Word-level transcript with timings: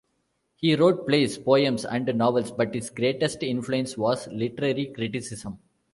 He 0.55 0.75
wrote 0.75 1.05
plays, 1.07 1.37
poems, 1.37 1.85
and 1.85 2.07
novels, 2.17 2.51
but 2.51 2.73
his 2.73 2.89
greatest 2.89 3.43
influence 3.43 3.95
was 3.95 4.27
literary 4.29 4.87
criticism. 4.87 5.59